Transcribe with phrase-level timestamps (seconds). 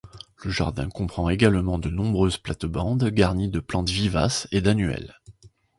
[0.43, 5.19] Le jardin comprend également de nombreuses plates-bandes garnies de plantes vivaces et d'annuelles.